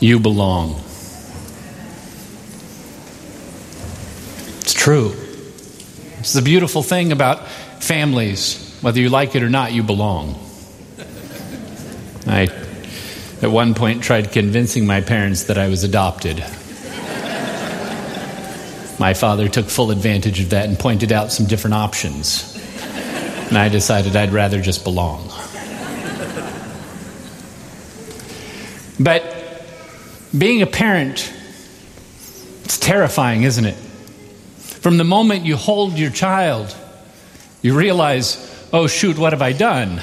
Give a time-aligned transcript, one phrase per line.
[0.00, 0.80] you belong.
[4.60, 5.14] It's true.
[6.18, 7.46] It's the beautiful thing about
[7.80, 8.78] families.
[8.80, 10.38] Whether you like it or not, you belong.
[12.26, 12.48] I,
[13.42, 16.44] at one point, tried convincing my parents that I was adopted.
[18.98, 22.54] My father took full advantage of that and pointed out some different options.
[23.48, 25.30] And I decided I'd rather just belong.
[28.98, 29.35] But
[30.38, 31.32] being a parent,
[32.64, 33.74] it's terrifying, isn't it?
[33.74, 36.76] From the moment you hold your child,
[37.62, 39.90] you realize, oh, shoot, what have I done?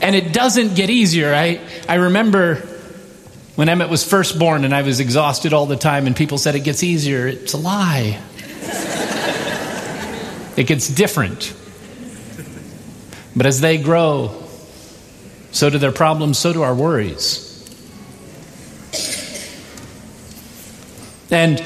[0.00, 1.34] and it doesn't get easier.
[1.34, 2.56] I, I remember
[3.56, 6.54] when Emmett was first born and I was exhausted all the time, and people said
[6.54, 7.26] it gets easier.
[7.26, 8.20] It's a lie.
[10.56, 11.54] it gets different.
[13.34, 14.47] But as they grow,
[15.50, 17.44] so do their problems, so do our worries.
[21.30, 21.62] And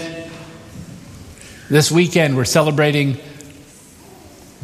[1.70, 3.18] this weekend, we're celebrating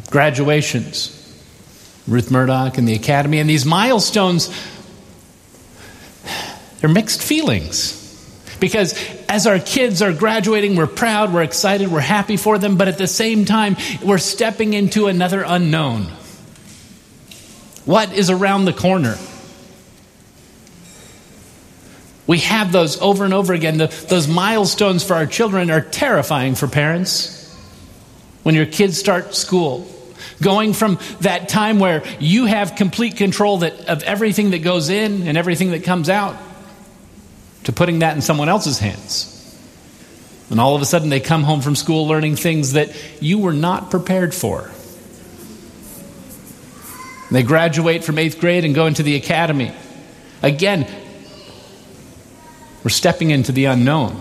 [0.09, 1.15] graduations.
[2.07, 3.39] Ruth Murdoch and the Academy.
[3.39, 4.49] And these milestones,
[6.79, 7.95] they're mixed feelings.
[8.59, 8.93] Because
[9.29, 12.97] as our kids are graduating, we're proud, we're excited, we're happy for them, but at
[12.97, 16.07] the same time, we're stepping into another unknown.
[17.89, 19.17] What is around the corner?
[22.27, 23.79] We have those over and over again.
[23.79, 27.51] The, those milestones for our children are terrifying for parents.
[28.43, 29.87] When your kids start school,
[30.39, 35.27] going from that time where you have complete control that, of everything that goes in
[35.27, 36.37] and everything that comes out
[37.63, 39.35] to putting that in someone else's hands.
[40.51, 43.51] And all of a sudden, they come home from school learning things that you were
[43.51, 44.69] not prepared for.
[47.31, 49.71] They graduate from eighth grade and go into the academy.
[50.41, 50.87] Again,
[52.83, 54.19] we're stepping into the unknown.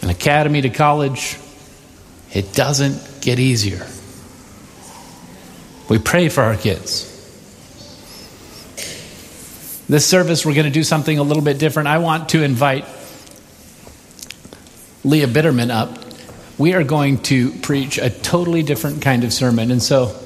[0.00, 1.38] An academy to college,
[2.32, 3.86] it doesn't get easier.
[5.88, 7.08] We pray for our kids.
[9.88, 11.88] This service, we're going to do something a little bit different.
[11.88, 12.86] I want to invite
[15.04, 15.98] Leah Bitterman up.
[16.58, 19.70] We are going to preach a totally different kind of sermon.
[19.70, 20.18] And so,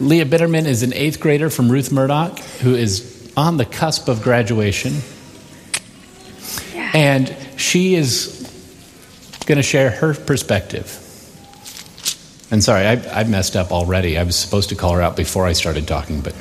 [0.00, 4.22] Leah Bitterman is an eighth grader from Ruth Murdoch who is on the cusp of
[4.22, 4.94] graduation.
[6.74, 6.90] Yeah.
[6.94, 8.40] And she is
[9.44, 10.96] going to share her perspective.
[12.50, 14.16] And sorry, I, I messed up already.
[14.16, 16.34] I was supposed to call her out before I started talking, but.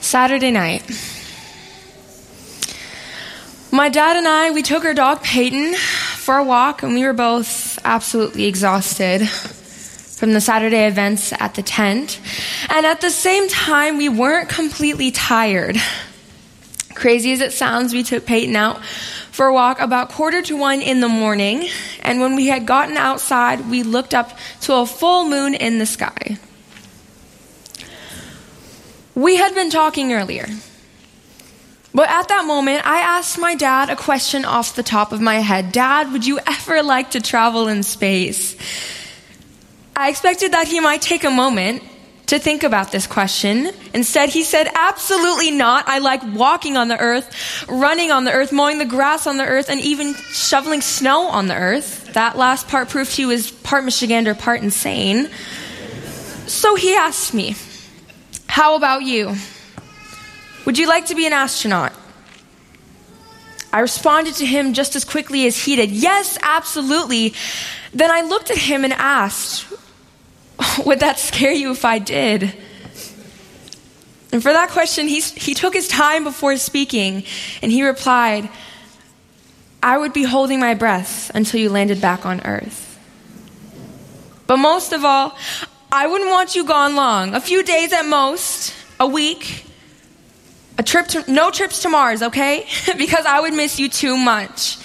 [0.00, 0.82] Saturday night.
[3.72, 7.14] My dad and I, we took our dog Peyton for a walk, and we were
[7.14, 12.20] both absolutely exhausted from the Saturday events at the tent.
[12.68, 15.76] And at the same time, we weren't completely tired.
[16.94, 18.84] Crazy as it sounds, we took Peyton out
[19.32, 21.68] for a walk about quarter to one in the morning.
[22.02, 25.86] And when we had gotten outside, we looked up to a full moon in the
[25.86, 26.38] sky.
[29.14, 30.46] We had been talking earlier.
[31.94, 35.36] But at that moment, I asked my dad a question off the top of my
[35.36, 38.56] head Dad, would you ever like to travel in space?
[39.94, 41.82] I expected that he might take a moment
[42.26, 43.70] to think about this question.
[43.92, 45.86] Instead, he said, Absolutely not.
[45.86, 49.44] I like walking on the earth, running on the earth, mowing the grass on the
[49.44, 52.14] earth, and even shoveling snow on the earth.
[52.14, 55.28] That last part proved he was part Michigander, part insane.
[56.46, 57.54] So he asked me,
[58.46, 59.34] How about you?
[60.64, 61.92] Would you like to be an astronaut?
[63.72, 67.34] I responded to him just as quickly as he did, Yes, absolutely.
[67.94, 69.66] Then I looked at him and asked,
[70.86, 72.54] Would that scare you if I did?
[74.30, 77.24] And for that question, he, he took his time before speaking,
[77.60, 78.48] and he replied,
[79.82, 82.98] I would be holding my breath until you landed back on earth.
[84.46, 85.36] But most of all,
[85.90, 87.34] I wouldn't want you gone long.
[87.34, 89.66] A few days at most, a week,
[90.82, 92.66] a trip to, no trips to Mars, okay?
[92.98, 94.78] because I would miss you too much.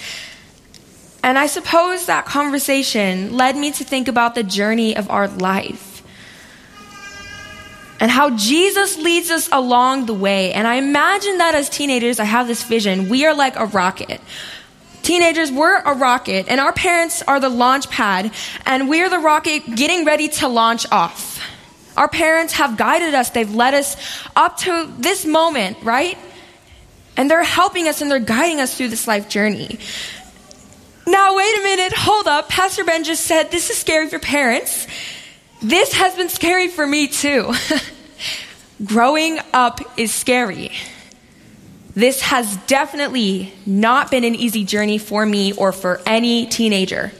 [1.22, 6.02] And I suppose that conversation led me to think about the journey of our life
[8.00, 10.52] and how Jesus leads us along the way.
[10.52, 13.08] And I imagine that as teenagers, I have this vision.
[13.08, 14.20] We are like a rocket.
[15.02, 18.30] Teenagers, we're a rocket, and our parents are the launch pad,
[18.66, 21.40] and we're the rocket getting ready to launch off.
[21.98, 23.96] Our parents have guided us, they've led us
[24.36, 26.16] up to this moment, right?
[27.16, 29.80] And they're helping us and they're guiding us through this life journey.
[31.08, 32.48] Now, wait a minute, hold up.
[32.48, 34.86] Pastor Ben just said this is scary for parents.
[35.60, 37.52] This has been scary for me too.
[38.84, 40.70] Growing up is scary.
[41.96, 47.10] This has definitely not been an easy journey for me or for any teenager.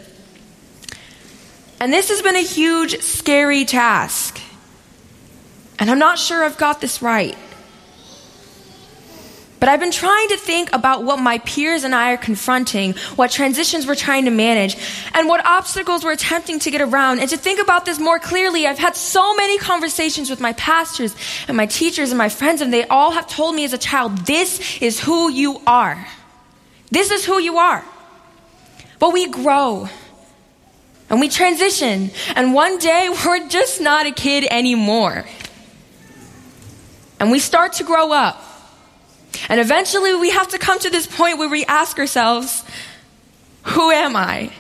[1.81, 4.41] And this has been a huge, scary task.
[5.79, 7.37] And I'm not sure I've got this right.
[9.61, 13.33] But I've been trying to think about what my peers and I are confronting, what
[13.33, 14.77] transitions we're trying to manage,
[15.15, 17.19] and what obstacles we're attempting to get around.
[17.19, 21.17] And to think about this more clearly, I've had so many conversations with my pastors
[21.49, 24.19] and my teachers and my friends, and they all have told me as a child,
[24.19, 26.07] this is who you are.
[26.91, 27.85] This is who you are.
[29.01, 29.89] But we grow
[31.11, 35.25] and we transition, and one day we're just not a kid anymore.
[37.21, 38.43] And we start to grow up.
[39.49, 42.65] And eventually we have to come to this point where we ask ourselves,
[43.65, 44.53] who am I?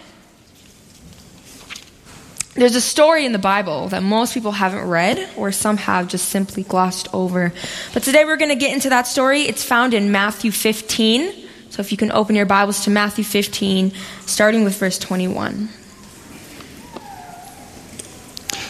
[2.54, 6.28] There's a story in the Bible that most people haven't read, or some have just
[6.28, 7.52] simply glossed over.
[7.94, 9.42] But today we're going to get into that story.
[9.42, 11.32] It's found in Matthew 15.
[11.70, 13.92] So if you can open your Bibles to Matthew 15,
[14.26, 15.68] starting with verse 21.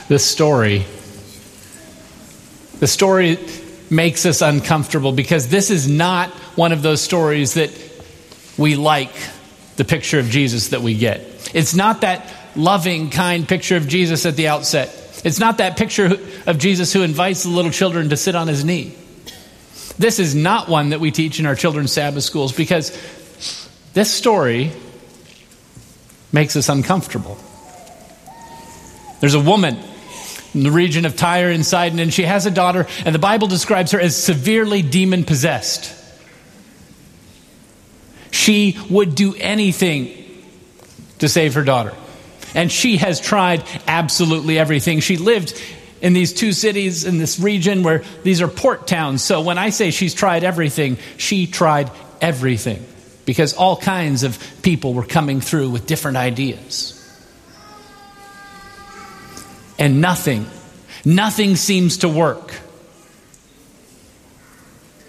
[0.09, 0.85] This story,
[2.81, 3.39] the story
[3.91, 7.71] makes us uncomfortable because this is not one of those stories that
[8.57, 9.13] we like
[9.77, 11.21] the picture of Jesus that we get.
[11.55, 14.95] It's not that loving, kind picture of Jesus at the outset.
[15.25, 18.65] It's not that picture of Jesus who invites the little children to sit on his
[18.65, 18.95] knee.
[19.99, 22.91] This is not one that we teach in our children's Sabbath schools because
[23.95, 24.71] this story
[26.33, 27.39] makes us uncomfortable.
[29.21, 29.77] There's a woman
[30.55, 33.49] in the region of Tyre and Sidon, and she has a daughter, and the Bible
[33.49, 35.95] describes her as severely demon possessed.
[38.31, 40.13] She would do anything
[41.19, 41.95] to save her daughter.
[42.55, 45.01] And she has tried absolutely everything.
[45.01, 45.61] She lived
[46.01, 49.23] in these two cities in this region where these are port towns.
[49.23, 51.91] So when I say she's tried everything, she tried
[52.21, 52.85] everything
[53.27, 56.98] because all kinds of people were coming through with different ideas
[59.79, 60.47] and nothing,
[61.05, 62.53] nothing seems to work.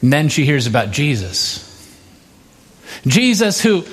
[0.01, 1.65] And then she hears about Jesus.
[3.05, 3.83] Jesus, who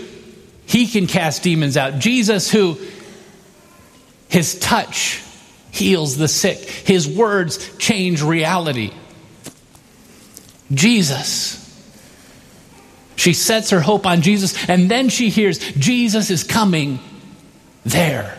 [0.66, 1.98] he can cast demons out.
[1.98, 2.78] Jesus, who
[4.28, 5.22] his touch
[5.70, 8.92] heals the sick, his words change reality.
[10.72, 11.62] Jesus.
[13.16, 16.98] She sets her hope on Jesus, and then she hears Jesus is coming
[17.84, 18.36] there.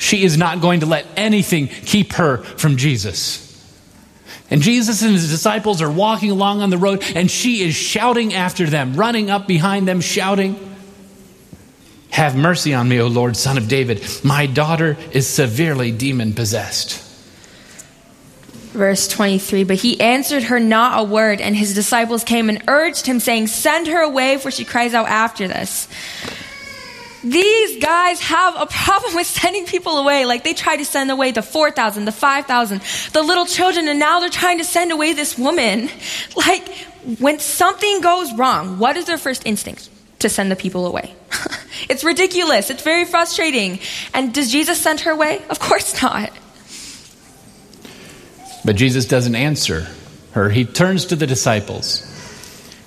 [0.00, 3.46] She is not going to let anything keep her from Jesus.
[4.50, 8.32] And Jesus and his disciples are walking along on the road, and she is shouting
[8.32, 10.56] after them, running up behind them, shouting,
[12.08, 14.02] Have mercy on me, O Lord, son of David.
[14.24, 17.06] My daughter is severely demon possessed.
[18.72, 23.04] Verse 23 But he answered her not a word, and his disciples came and urged
[23.04, 25.88] him, saying, Send her away, for she cries out after this.
[27.22, 30.24] These guys have a problem with sending people away.
[30.24, 32.80] Like they tried to send away the 4,000, the 5,000,
[33.12, 35.88] the little children, and now they're trying to send away this woman.
[36.36, 36.68] Like
[37.18, 39.88] when something goes wrong, what is their first instinct?
[40.20, 41.14] To send the people away.
[41.88, 42.70] it's ridiculous.
[42.70, 43.80] It's very frustrating.
[44.14, 45.42] And does Jesus send her away?
[45.48, 46.30] Of course not.
[48.64, 49.86] But Jesus doesn't answer
[50.32, 50.48] her.
[50.50, 52.09] He turns to the disciples.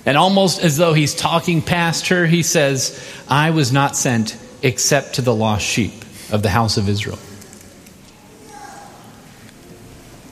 [0.06, 5.14] And almost as though he's talking past her, he says, I was not sent except
[5.14, 5.92] to the lost sheep
[6.30, 7.18] of the house of Israel.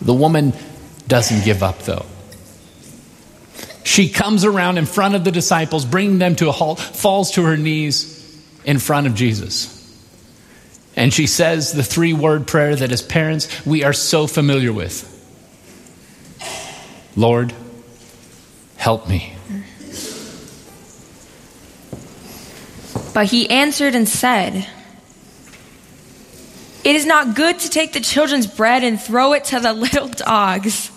[0.01, 0.53] The woman
[1.07, 2.07] doesn't give up, though.
[3.85, 7.45] She comes around in front of the disciples, bringing them to a halt, falls to
[7.45, 8.19] her knees
[8.65, 9.79] in front of Jesus.
[10.97, 15.09] And she says the three word prayer that as parents we are so familiar with
[17.15, 17.53] Lord,
[18.77, 19.35] help me.
[23.15, 24.67] But he answered and said,
[26.85, 30.09] It is not good to take the children's bread and throw it to the little
[30.09, 30.91] dogs.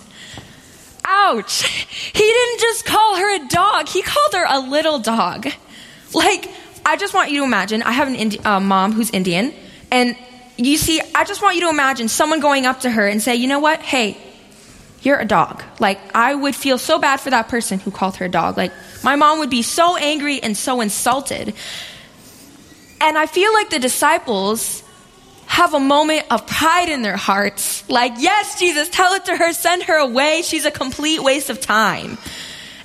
[1.06, 1.86] Ouch!
[2.16, 5.48] He didn't just call her a dog, he called her a little dog.
[6.14, 6.50] Like,
[6.86, 9.54] I just want you to imagine I have an Indi- uh, mom who's Indian,
[9.92, 10.16] and
[10.56, 13.36] you see, I just want you to imagine someone going up to her and say,
[13.36, 13.82] You know what?
[13.82, 14.18] Hey,
[15.02, 15.64] you're a dog.
[15.80, 18.58] Like, I would feel so bad for that person who called her a dog.
[18.58, 18.72] Like,
[19.04, 21.54] my mom would be so angry and so insulted.
[23.06, 24.82] And I feel like the disciples
[25.46, 27.88] have a moment of pride in their hearts.
[27.88, 30.42] Like, yes, Jesus, tell it to her, send her away.
[30.42, 32.18] She's a complete waste of time.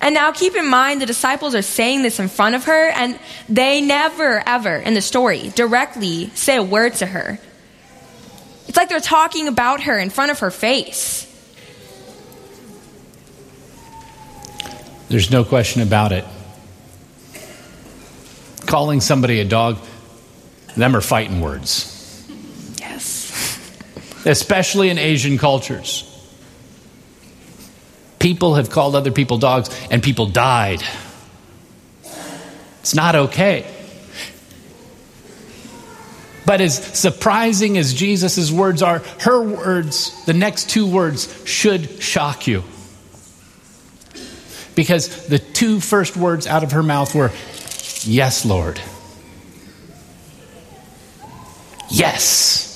[0.02, 3.18] And now keep in mind the disciples are saying this in front of her, and
[3.48, 7.38] they never, ever in the story directly say a word to her.
[8.68, 11.26] It's like they're talking about her in front of her face.
[15.08, 16.26] There's no question about it.
[18.66, 19.78] Calling somebody a dog,
[20.80, 22.26] them are fighting words.
[22.78, 23.58] Yes.
[24.24, 26.06] Especially in Asian cultures.
[28.18, 30.82] People have called other people dogs and people died.
[32.80, 33.66] It's not okay.
[36.46, 42.46] But as surprising as Jesus' words are, her words, the next two words, should shock
[42.46, 42.64] you.
[44.74, 47.30] Because the two first words out of her mouth were,
[48.02, 48.80] Yes, Lord.
[52.00, 52.66] Yes.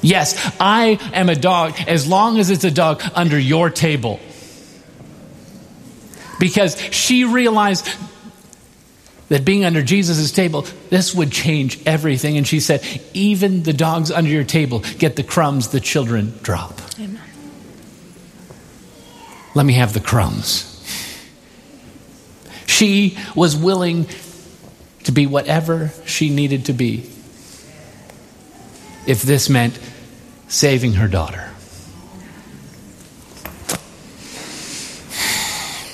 [0.00, 4.18] Yes, I am a dog as long as it's a dog under your table.
[6.40, 7.88] Because she realized
[9.28, 12.36] that being under Jesus' table, this would change everything.
[12.36, 12.82] And she said,
[13.14, 16.80] Even the dogs under your table get the crumbs the children drop.
[16.98, 17.22] Amen.
[19.54, 20.68] Let me have the crumbs.
[22.66, 24.08] She was willing
[25.04, 27.10] to be whatever she needed to be
[29.06, 29.78] if this meant
[30.48, 31.48] saving her daughter.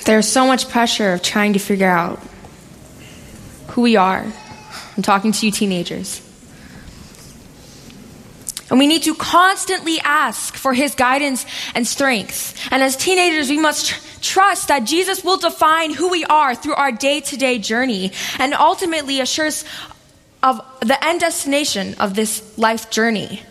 [0.05, 2.19] There's so much pressure of trying to figure out
[3.67, 4.25] who we are.
[4.97, 6.25] I'm talking to you, teenagers.
[8.69, 12.55] And we need to constantly ask for his guidance and strength.
[12.71, 16.91] And as teenagers, we must trust that Jesus will define who we are through our
[16.91, 19.65] day to day journey and ultimately assures
[20.41, 23.41] of the end destination of this life journey.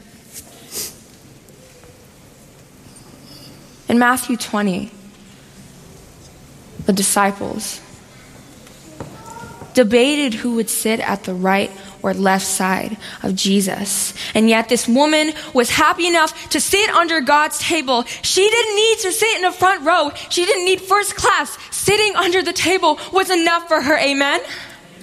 [3.88, 4.90] In Matthew 20,
[6.84, 7.80] the disciples
[9.74, 11.70] debated who would sit at the right
[12.02, 14.14] or left side of Jesus.
[14.34, 18.04] And yet, this woman was happy enough to sit under God's table.
[18.22, 21.56] She didn't need to sit in the front row, she didn't need first class.
[21.70, 23.96] Sitting under the table was enough for her.
[23.98, 24.40] Amen?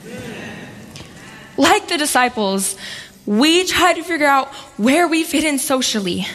[0.06, 0.68] Amen.
[1.58, 2.76] Like the disciples,
[3.26, 6.28] we try to figure out where we fit in socially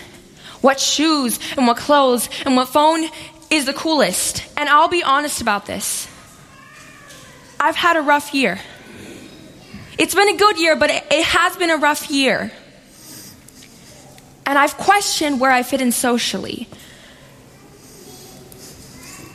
[0.60, 3.08] what shoes and what clothes and what phone
[3.50, 4.44] is the coolest.
[4.56, 6.06] And I'll be honest about this.
[7.58, 8.58] I've had a rough year.
[10.00, 12.50] It's been a good year, but it, it has been a rough year.
[14.46, 16.68] And I've questioned where I fit in socially.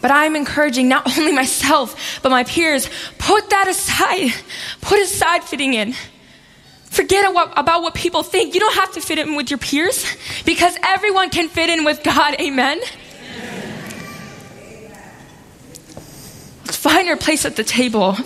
[0.02, 4.34] But I'm encouraging not only myself, but my peers put that aside.
[4.82, 5.94] Put aside fitting in.
[6.86, 8.56] Forget about what people think.
[8.56, 10.04] You don't have to fit in with your peers
[10.46, 12.42] because everyone can fit in with God.
[12.42, 12.80] Amen.
[16.66, 18.18] Let's find our place at the table.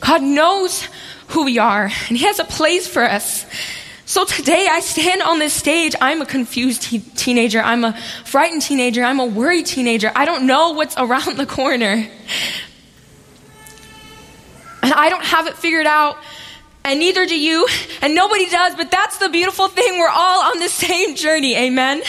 [0.00, 0.88] God knows
[1.28, 3.46] who we are, and He has a place for us.
[4.04, 5.94] So today I stand on this stage.
[6.00, 7.60] I'm a confused te- teenager.
[7.60, 9.02] I'm a frightened teenager.
[9.02, 10.12] I'm a worried teenager.
[10.14, 12.08] I don't know what's around the corner.
[14.82, 16.16] And I don't have it figured out
[16.86, 17.66] and neither do you,
[18.00, 19.98] and nobody does, but that's the beautiful thing.
[19.98, 22.00] We're all on the same journey, amen?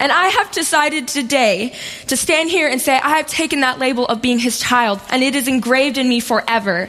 [0.00, 1.74] And I have decided today
[2.06, 5.22] to stand here and say, I have taken that label of being his child, and
[5.22, 6.88] it is engraved in me forever.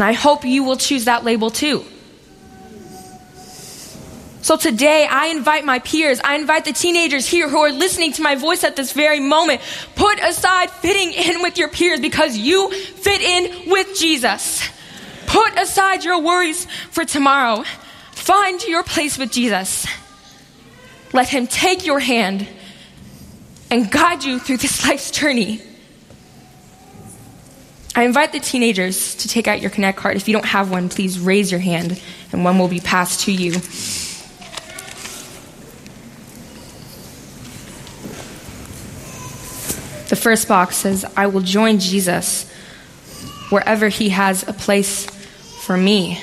[0.00, 1.84] And I hope you will choose that label too.
[4.40, 8.22] So today, I invite my peers, I invite the teenagers here who are listening to
[8.22, 9.60] my voice at this very moment,
[9.96, 14.66] put aside fitting in with your peers because you fit in with Jesus.
[15.26, 17.62] Put aside your worries for tomorrow.
[18.12, 19.86] Find your place with Jesus.
[21.12, 22.48] Let Him take your hand
[23.70, 25.60] and guide you through this life's journey.
[27.94, 30.16] I invite the teenagers to take out your Connect card.
[30.16, 32.00] If you don't have one, please raise your hand
[32.32, 33.52] and one will be passed to you.
[40.08, 42.48] The first box says, I will join Jesus
[43.50, 46.20] wherever he has a place for me.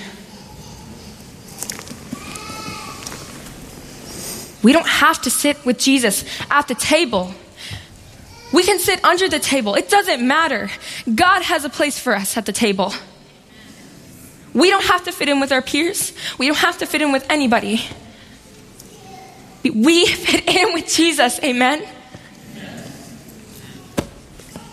[4.63, 7.33] We don't have to sit with Jesus at the table.
[8.53, 9.75] We can sit under the table.
[9.75, 10.69] It doesn't matter.
[11.13, 12.93] God has a place for us at the table.
[14.53, 16.13] We don't have to fit in with our peers.
[16.37, 17.81] We don't have to fit in with anybody.
[19.63, 21.39] We fit in with Jesus.
[21.43, 21.87] Amen.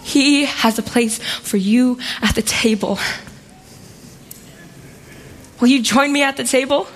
[0.02, 2.98] He has a place for you at the table.
[5.60, 6.86] Will you join me at the table?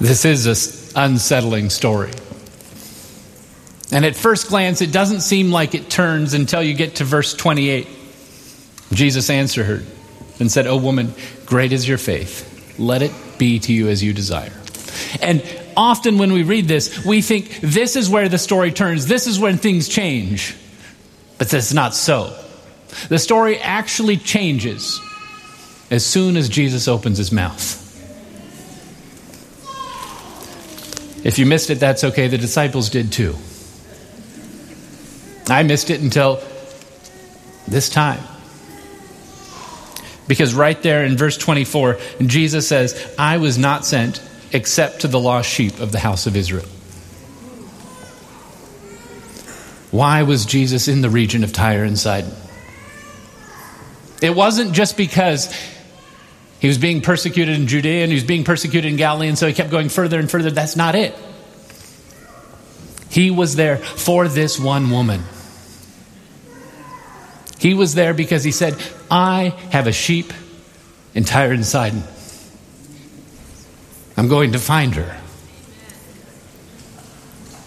[0.00, 2.12] This is an unsettling story.
[3.90, 7.34] And at first glance, it doesn't seem like it turns until you get to verse
[7.34, 7.88] 28.
[8.92, 9.82] Jesus answered her
[10.38, 11.14] and said, O woman,
[11.46, 12.76] great is your faith.
[12.78, 14.52] Let it be to you as you desire.
[15.20, 15.42] And
[15.76, 19.38] often when we read this, we think this is where the story turns, this is
[19.40, 20.54] when things change.
[21.38, 22.36] But that's not so.
[23.08, 25.00] The story actually changes
[25.90, 27.87] as soon as Jesus opens his mouth.
[31.28, 32.26] If you missed it, that's okay.
[32.28, 33.36] The disciples did too.
[35.50, 36.42] I missed it until
[37.66, 38.22] this time.
[40.26, 45.20] Because right there in verse 24, Jesus says, I was not sent except to the
[45.20, 46.64] lost sheep of the house of Israel.
[49.90, 52.32] Why was Jesus in the region of Tyre and Sidon?
[54.22, 55.54] It wasn't just because
[56.60, 59.46] he was being persecuted in Judea and he was being persecuted in Galilee, and so
[59.46, 60.50] he kept going further and further.
[60.50, 61.14] That's not it.
[63.10, 65.22] He was there for this one woman.
[67.58, 68.76] He was there because he said,
[69.10, 70.32] I have a sheep
[71.14, 72.02] in Tyre and Sidon.
[74.16, 75.20] I'm going to find her.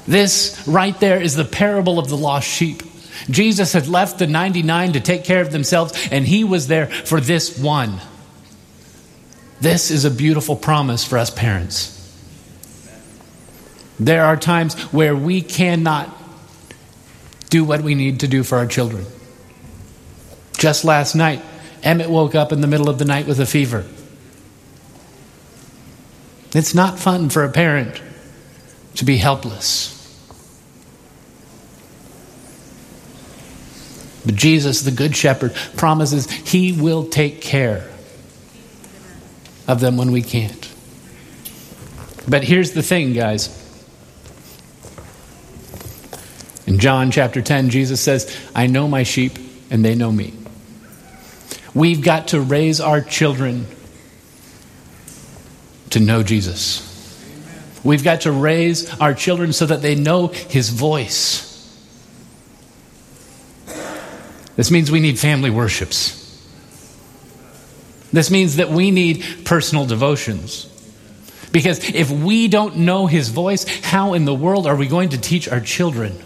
[0.07, 2.83] This right there is the parable of the lost sheep.
[3.29, 7.21] Jesus had left the 99 to take care of themselves, and he was there for
[7.21, 7.99] this one.
[9.61, 11.99] This is a beautiful promise for us parents.
[13.99, 16.09] There are times where we cannot
[17.51, 19.05] do what we need to do for our children.
[20.57, 21.43] Just last night,
[21.83, 23.85] Emmett woke up in the middle of the night with a fever.
[26.55, 28.01] It's not fun for a parent
[28.95, 29.97] to be helpless.
[34.25, 37.90] But Jesus, the Good Shepherd, promises He will take care
[39.67, 40.73] of them when we can't.
[42.27, 43.57] But here's the thing, guys.
[46.67, 49.37] In John chapter 10, Jesus says, I know my sheep
[49.69, 50.33] and they know me.
[51.73, 53.65] We've got to raise our children
[55.89, 56.87] to know Jesus.
[57.83, 61.47] We've got to raise our children so that they know his voice.
[64.55, 66.20] This means we need family worships.
[68.11, 70.67] This means that we need personal devotions.
[71.51, 75.17] Because if we don't know his voice, how in the world are we going to
[75.17, 76.17] teach our children?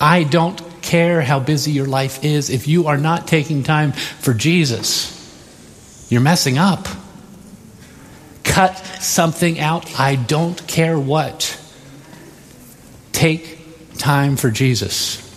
[0.00, 4.32] I don't care how busy your life is, if you are not taking time for
[4.32, 5.16] Jesus,
[6.08, 6.88] you're messing up.
[8.42, 10.00] Cut something out.
[10.00, 11.56] I don't care what.
[13.12, 13.58] Take
[13.98, 15.29] time for Jesus.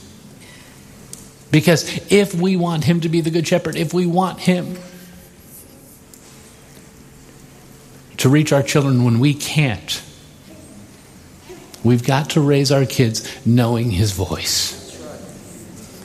[1.53, 4.75] Because if we want Him to be the Good Shepherd, if we want Him
[8.17, 10.01] to reach our children when we can't,
[11.83, 14.79] we've got to raise our kids knowing His voice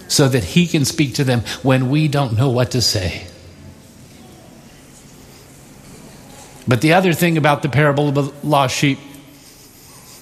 [0.07, 3.27] so that He can speak to them when we don't know what to say.
[6.69, 8.99] But the other thing about the parable of the lost sheep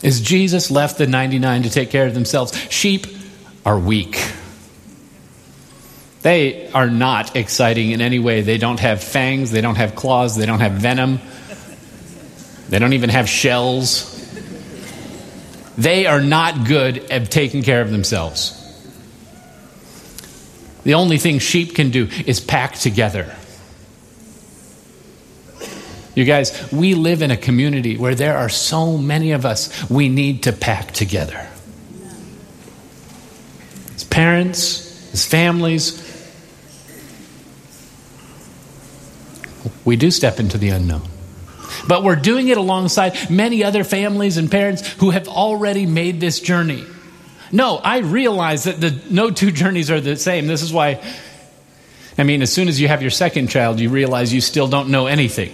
[0.05, 2.57] is Jesus left the 99 to take care of themselves.
[2.71, 3.09] Sheep
[3.65, 4.36] are weak.
[6.27, 8.41] They are not exciting in any way.
[8.41, 11.21] They don't have fangs, they don't have claws, they don't have venom,
[12.69, 14.13] they don't even have shells.
[15.79, 18.61] They are not good at taking care of themselves.
[20.83, 23.33] The only thing sheep can do is pack together.
[26.17, 30.09] You guys, we live in a community where there are so many of us we
[30.09, 31.47] need to pack together.
[33.95, 36.03] As parents, as families,
[39.85, 41.03] we do step into the unknown.
[41.89, 46.41] But we're doing it alongside many other families and parents who have already made this
[46.41, 46.85] journey.
[47.53, 50.47] No, I realize that the no two journeys are the same.
[50.47, 51.01] This is why
[52.19, 54.89] I mean, as soon as you have your second child, you realize you still don't
[54.89, 55.53] know anything.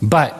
[0.00, 0.36] But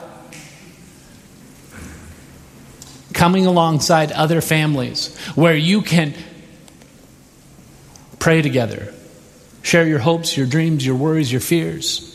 [3.13, 6.15] coming alongside other families where you can
[8.19, 8.95] pray together,
[9.63, 12.07] share your hopes, your dreams, your worries, your fears.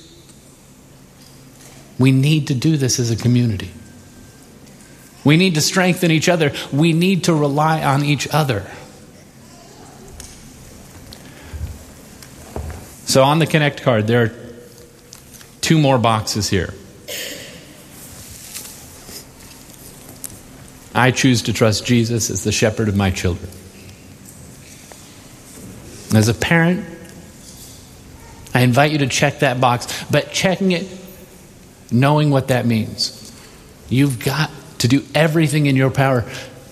[1.97, 3.71] We need to do this as a community.
[5.23, 6.53] We need to strengthen each other.
[6.71, 8.69] We need to rely on each other.
[13.05, 14.31] So, on the Connect card, there are
[15.61, 16.73] two more boxes here.
[20.93, 23.49] I choose to trust Jesus as the shepherd of my children.
[26.13, 26.85] As a parent,
[28.55, 30.87] I invite you to check that box, but checking it
[31.91, 33.21] knowing what that means.
[33.89, 36.23] You've got to do everything in your power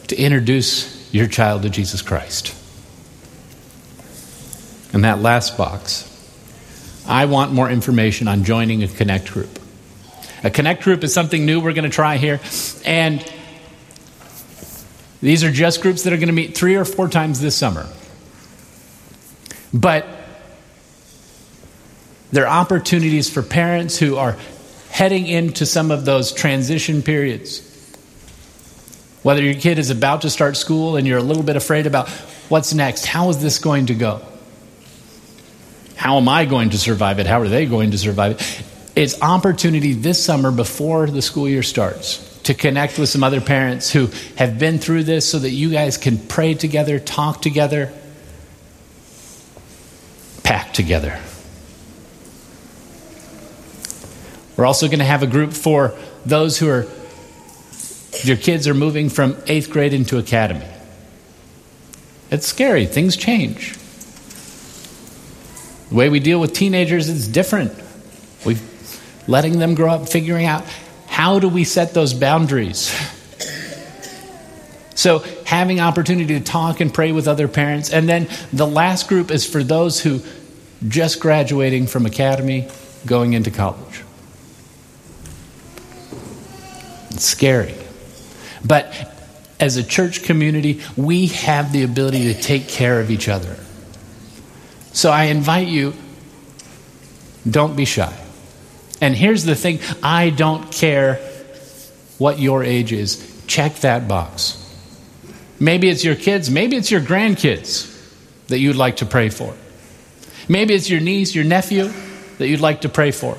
[0.08, 2.56] to introduce your child to Jesus Christ.
[4.94, 6.10] And that last box,
[7.06, 9.60] I want more information on joining a Connect group.
[10.46, 12.40] A Connect group is something new we're going to try here.
[12.86, 13.30] And
[15.22, 17.88] these are just groups that are going to meet three or four times this summer.
[19.74, 20.08] But
[22.34, 24.36] they're opportunities for parents who are
[24.90, 27.70] heading into some of those transition periods.
[29.22, 32.10] Whether your kid is about to start school and you're a little bit afraid about
[32.50, 34.22] what's next, how is this going to go?
[35.96, 37.28] How am I going to survive it?
[37.28, 38.64] How are they going to survive it?
[38.96, 43.92] It's opportunity this summer before the school year starts to connect with some other parents
[43.92, 47.94] who have been through this so that you guys can pray together, talk together,
[50.44, 51.20] pack together.
[54.56, 55.94] We're also going to have a group for
[56.26, 56.86] those who are,
[58.24, 60.68] your kids are moving from eighth grade into academy.
[62.30, 63.76] It's scary, things change.
[65.90, 67.72] The way we deal with teenagers is different.
[68.46, 68.60] We're
[69.28, 70.64] letting them grow up, figuring out
[71.08, 72.94] how do we set those boundaries.
[74.96, 77.92] So, having opportunity to talk and pray with other parents.
[77.92, 80.22] And then the last group is for those who
[80.88, 82.70] just graduating from academy,
[83.06, 84.03] going into college.
[87.14, 87.76] It's scary.
[88.66, 88.94] But
[89.60, 93.56] as a church community, we have the ability to take care of each other.
[94.94, 95.94] So I invite you,
[97.50, 98.14] don't be shy.
[99.02, 101.16] And here's the thing I don't care
[102.18, 103.44] what your age is.
[103.48, 104.60] Check that box.
[105.60, 107.90] Maybe it's your kids, maybe it's your grandkids
[108.48, 109.56] that you'd like to pray for.
[110.50, 111.92] Maybe it's your niece, your nephew
[112.38, 113.38] that you'd like to pray for.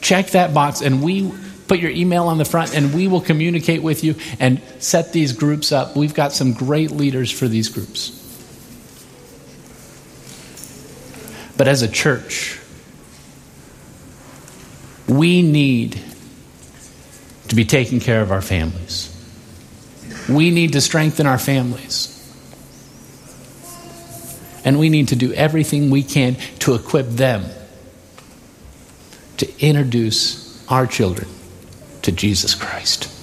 [0.00, 1.32] Check that box, and we
[1.68, 5.32] put your email on the front and we will communicate with you and set these
[5.32, 5.96] groups up.
[5.96, 8.22] We've got some great leaders for these groups.
[11.56, 12.60] But as a church,
[15.08, 16.00] we need
[17.48, 19.12] to be taking care of our families.
[20.28, 22.12] We need to strengthen our families.
[24.64, 27.44] And we need to do everything we can to equip them
[29.36, 31.28] to introduce our children
[32.06, 33.15] to Jesus Christ.